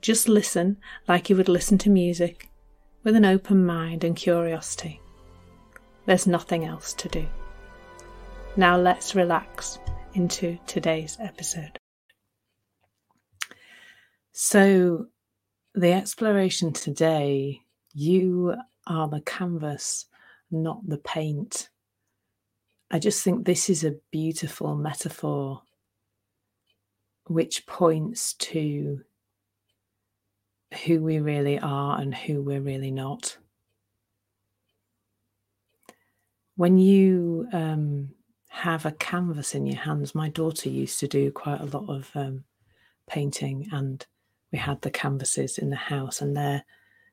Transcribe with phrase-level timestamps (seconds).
[0.00, 2.48] Just listen like you would listen to music,
[3.02, 5.00] with an open mind and curiosity.
[6.06, 7.26] There's nothing else to do.
[8.56, 9.78] Now let's relax
[10.14, 11.78] into today's episode.
[14.32, 15.06] So,
[15.74, 17.60] the exploration today,
[17.92, 18.54] you
[18.86, 20.06] are the canvas,
[20.50, 21.68] not the paint.
[22.90, 25.62] I just think this is a beautiful metaphor
[27.26, 29.02] which points to
[30.84, 33.36] who we really are and who we're really not.
[36.56, 38.10] When you um,
[38.48, 42.10] have a canvas in your hands, my daughter used to do quite a lot of
[42.14, 42.44] um,
[43.08, 44.04] painting, and
[44.52, 46.64] we had the canvases in the house, and they're,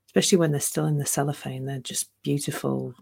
[0.08, 2.94] especially when they're still in the cellophane, they're just beautiful,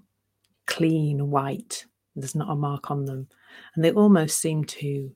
[0.67, 1.85] clean white.
[2.15, 3.27] There's not a mark on them,
[3.73, 5.15] and they almost seem to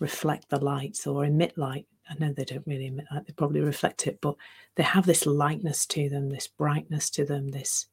[0.00, 3.60] reflect the lights or emit light I know they don't really emit light, they probably
[3.60, 4.36] reflect it, but
[4.74, 7.86] they have this lightness to them, this brightness to them, this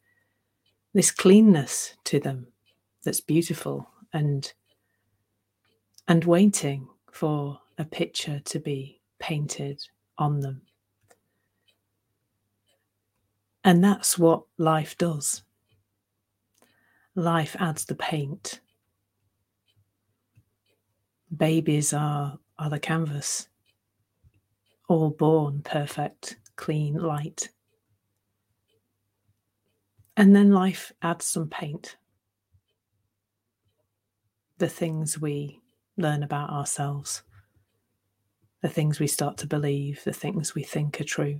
[0.94, 2.48] this cleanness to them
[3.04, 4.52] that's beautiful and
[6.08, 9.82] and waiting for a picture to be painted
[10.18, 10.62] on them.
[13.64, 15.44] And that's what life does.
[17.14, 18.62] Life adds the paint.
[21.36, 23.49] Babies are, are the canvas
[24.90, 27.50] all born perfect, clean light.
[30.18, 31.96] And then life adds some paint.
[34.58, 35.62] The things we
[35.96, 37.22] learn about ourselves,
[38.62, 41.40] the things we start to believe, the things we think are true.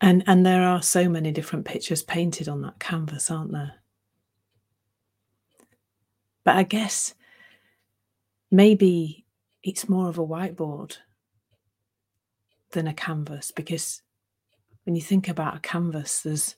[0.00, 3.74] And, and there are so many different pictures painted on that canvas, aren't there?
[6.44, 7.14] But I guess
[8.50, 9.21] maybe
[9.62, 10.98] it's more of a whiteboard
[12.72, 14.02] than a canvas because
[14.84, 16.56] when you think about a canvas, there's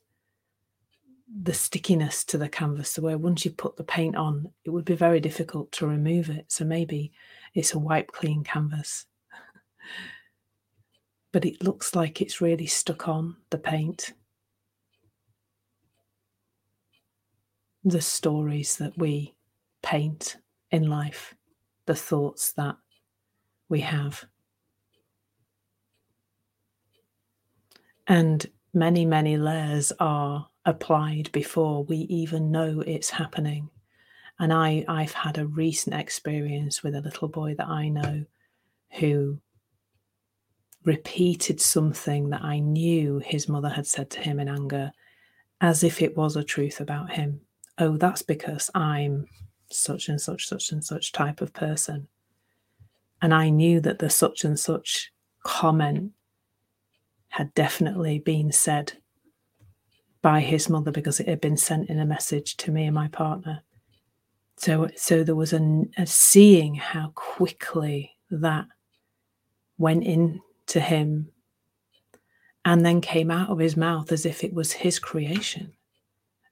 [1.43, 4.95] the stickiness to the canvas, where once you put the paint on, it would be
[4.95, 6.47] very difficult to remove it.
[6.49, 7.13] So maybe
[7.55, 9.07] it's a wipe clean canvas.
[11.33, 14.13] but it looks like it's really stuck on the paint.
[17.85, 19.35] The stories that we
[19.83, 20.37] paint
[20.71, 21.35] in life,
[21.87, 22.77] the thoughts that
[23.69, 24.25] we have.
[28.07, 33.71] And many, many layers are applied before we even know it's happening.
[34.39, 38.25] And I, I've had a recent experience with a little boy that I know
[38.99, 39.39] who
[40.85, 44.93] repeated something that I knew his mother had said to him in anger
[45.61, 47.41] as if it was a truth about him.
[47.79, 49.27] Oh, that's because I'm
[49.71, 52.09] such and such, such and such type of person.
[53.25, 55.11] And I knew that the such and such
[55.45, 56.12] comment
[57.29, 58.93] had definitely been said
[60.21, 63.09] by his mother because it had been sent in a message to me and my
[63.09, 63.62] partner.
[64.59, 68.67] So, so there was a, a seeing how quickly that
[69.79, 71.31] went into him
[72.67, 75.73] and then came out of his mouth as if it was his creation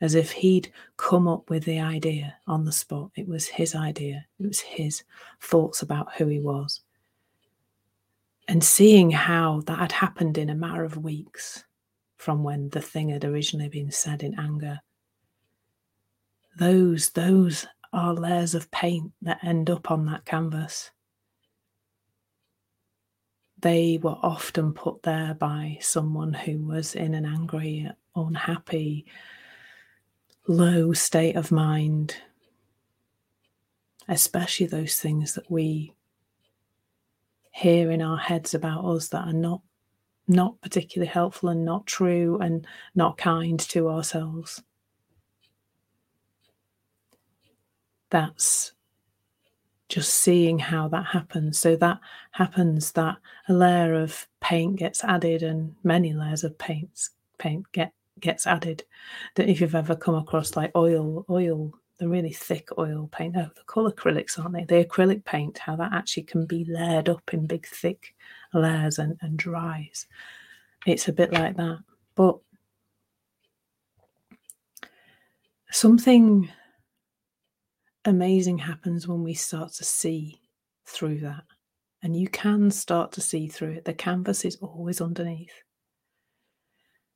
[0.02, 3.12] as if he'd come up with the idea on the spot.
[3.14, 5.04] It was his idea, it was his
[5.40, 6.80] thoughts about who he was.
[8.48, 11.64] And seeing how that had happened in a matter of weeks
[12.16, 14.80] from when the thing had originally been said in anger.
[16.58, 20.90] Those, those are layers of paint that end up on that canvas.
[23.60, 29.06] They were often put there by someone who was in an angry, unhappy,
[30.46, 32.16] low state of mind,
[34.08, 35.94] especially those things that we
[37.52, 39.60] hear in our heads about us that are not
[40.28, 44.62] not particularly helpful and not true and not kind to ourselves.
[48.08, 48.72] That's
[49.88, 51.58] just seeing how that happens.
[51.58, 51.98] So that
[52.30, 53.18] happens that
[53.48, 58.84] a layer of paint gets added and many layers of paints paint get gets added.
[59.36, 63.34] That if you've ever come across like oil, oil the really thick oil paint.
[63.34, 64.64] No, the colour acrylics, aren't they?
[64.64, 68.14] The acrylic paint, how that actually can be layered up in big, thick
[68.52, 70.06] layers and, and dries.
[70.84, 71.78] It's a bit like that.
[72.16, 72.38] But
[75.70, 76.48] something
[78.04, 80.40] amazing happens when we start to see
[80.86, 81.44] through that.
[82.02, 83.84] And you can start to see through it.
[83.84, 85.54] The canvas is always underneath.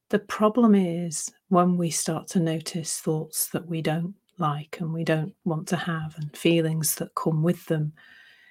[0.09, 5.03] The problem is when we start to notice thoughts that we don't like and we
[5.03, 7.93] don't want to have, and feelings that come with them,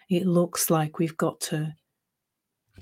[0.09, 1.75] it looks like we've got to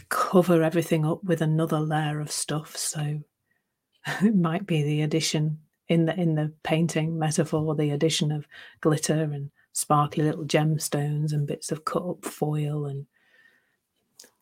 [0.10, 2.76] cover everything up with another layer of stuff.
[2.76, 3.22] So
[4.22, 8.48] it might be the addition in the in the painting metaphor, the addition of
[8.82, 13.06] glitter and sparkly little gemstones and bits of cut up foil and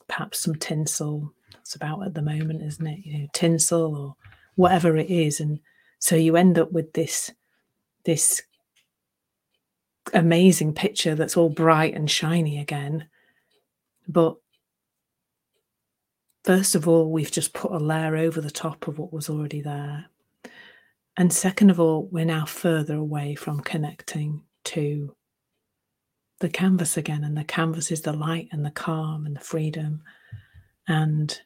[0.07, 1.33] perhaps some tinsel.
[1.53, 2.99] That's about at the moment, isn't it?
[3.05, 4.15] You know, tinsel or
[4.55, 5.59] whatever it is, and
[5.99, 7.31] so you end up with this
[8.03, 8.41] this
[10.13, 13.07] amazing picture that's all bright and shiny again.
[14.07, 14.37] But
[16.43, 19.61] first of all, we've just put a layer over the top of what was already
[19.61, 20.05] there.
[21.17, 25.15] And second of all, we're now further away from connecting to
[26.39, 27.23] the canvas again.
[27.23, 30.01] And the canvas is the light and the calm and the freedom
[30.87, 31.41] and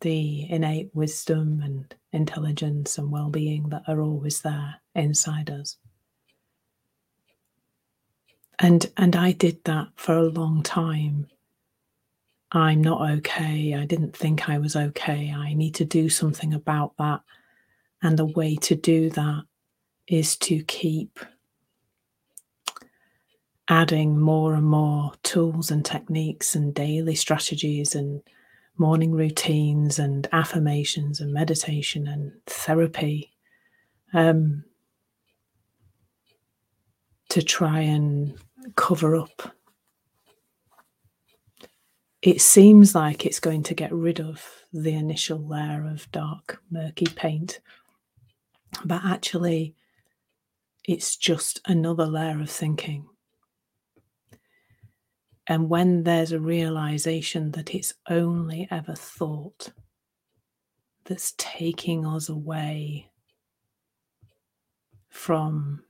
[0.00, 5.76] the innate wisdom and intelligence and well being that are always there inside us.
[8.58, 11.26] And, and I did that for a long time.
[12.52, 13.74] I'm not okay.
[13.74, 15.34] I didn't think I was okay.
[15.36, 17.20] I need to do something about that.
[18.02, 19.42] And the way to do that
[20.06, 21.18] is to keep
[23.68, 28.22] adding more and more tools and techniques and daily strategies and
[28.78, 33.32] morning routines and affirmations and meditation and therapy
[34.12, 34.64] um,
[37.28, 38.38] to try and
[38.76, 39.54] cover up.
[42.22, 47.06] It seems like it's going to get rid of the initial layer of dark, murky
[47.06, 47.60] paint,
[48.84, 49.74] but actually,
[50.84, 53.06] it's just another layer of thinking.
[55.46, 59.72] And when there's a realization that it's only ever thought
[61.04, 63.10] that's taking us away
[65.08, 65.84] from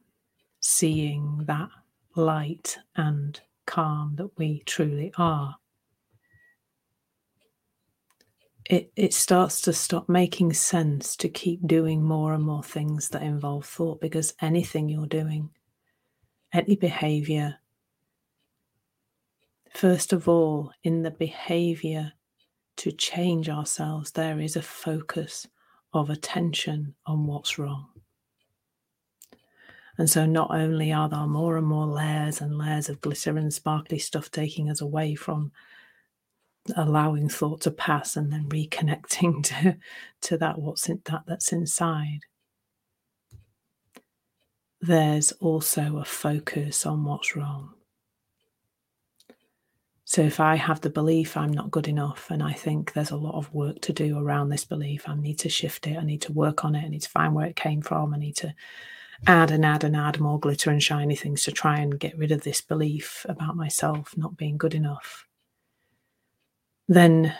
[0.60, 1.70] seeing that
[2.14, 5.56] light and calm that we truly are,
[8.68, 13.22] it, it starts to stop making sense to keep doing more and more things that
[13.22, 15.50] involve thought because anything you're doing,
[16.52, 17.58] any behavior,
[19.76, 22.14] First of all, in the behavior
[22.78, 25.46] to change ourselves, there is a focus
[25.92, 27.88] of attention on what's wrong.
[29.98, 33.52] And so, not only are there more and more layers and layers of glitter and
[33.52, 35.52] sparkly stuff taking us away from
[36.74, 39.76] allowing thought to pass and then reconnecting to,
[40.22, 42.20] to that what's in, that that's inside.
[44.80, 47.75] There's also a focus on what's wrong.
[50.16, 53.18] So if I have the belief I'm not good enough and I think there's a
[53.18, 56.22] lot of work to do around this belief, I need to shift it, I need
[56.22, 58.54] to work on it, I need to find where it came from, I need to
[59.26, 62.32] add and add and add more glitter and shiny things to try and get rid
[62.32, 65.26] of this belief about myself not being good enough.
[66.88, 67.34] Then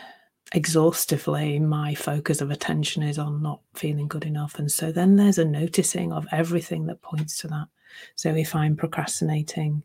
[0.53, 5.39] exhaustively my focus of attention is on not feeling good enough and so then there's
[5.39, 7.67] a noticing of everything that points to that
[8.15, 9.81] so if i'm procrastinating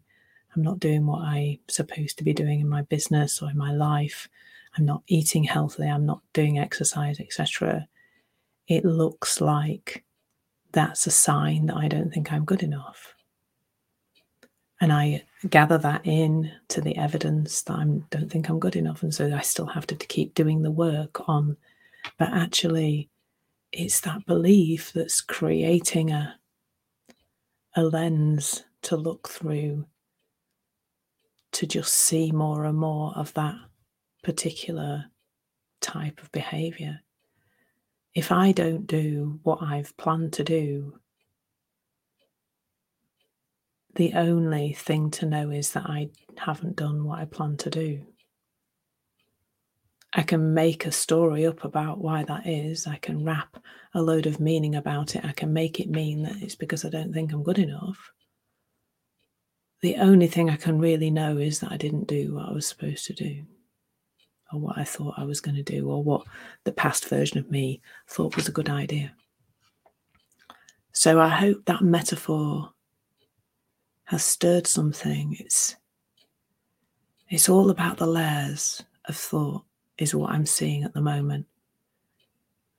[0.55, 3.73] I'm not doing what I'm supposed to be doing in my business or in my
[3.73, 4.29] life.
[4.77, 5.89] I'm not eating healthily.
[5.89, 7.87] I'm not doing exercise, etc.
[8.69, 10.05] It looks like
[10.73, 13.15] that's a sign that I don't think I'm good enough.
[14.81, 19.03] And I gather that in to the evidence that I don't think I'm good enough.
[19.03, 21.57] And so I still have to, to keep doing the work on,
[22.19, 23.09] but actually,
[23.71, 26.37] it's that belief that's creating a,
[27.77, 29.87] a lens to look through
[31.53, 33.57] to just see more and more of that
[34.23, 35.07] particular
[35.81, 37.01] type of behavior.
[38.15, 40.99] If I don't do what I've planned to do,
[43.95, 48.07] the only thing to know is that I haven't done what I planned to do.
[50.15, 52.87] I can make a story up about why that is.
[52.87, 53.57] I can wrap
[53.95, 55.25] a load of meaning about it.
[55.25, 58.13] I can make it mean that it's because I don't think I'm good enough
[59.83, 62.67] the only thing I can really know is that I didn't do what I was
[62.67, 63.45] supposed to do,
[64.53, 66.23] or what I thought I was going to do, or what
[66.65, 69.13] the past version of me thought was a good idea.
[70.93, 72.73] So I hope that metaphor
[74.05, 75.37] has stirred something.
[75.41, 75.77] It's
[77.29, 79.65] it's all about the layers of thought,
[79.99, 81.47] is what I'm seeing at the moment.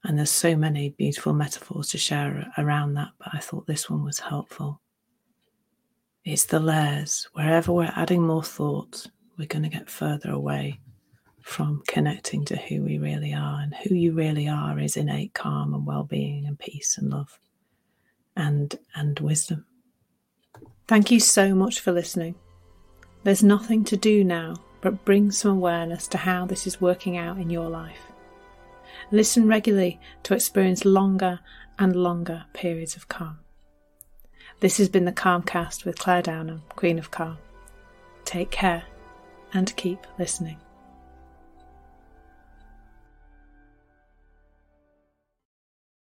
[0.04, 4.04] And there's so many beautiful metaphors to share around that, but I thought this one
[4.04, 4.80] was helpful.
[6.24, 7.28] It's the layers.
[7.34, 10.80] Wherever we're adding more thought, we're going to get further away
[11.42, 13.60] from connecting to who we really are.
[13.60, 17.38] And who you really are is innate calm and well being and peace and love
[18.34, 19.66] and, and wisdom.
[20.88, 22.36] Thank you so much for listening.
[23.22, 27.36] There's nothing to do now but bring some awareness to how this is working out
[27.36, 28.00] in your life.
[29.10, 31.40] Listen regularly to experience longer
[31.78, 33.43] and longer periods of calm.
[34.64, 37.36] This has been the Calmcast with Clare Downham, Queen of Calm.
[38.24, 38.84] Take care
[39.52, 40.56] and keep listening.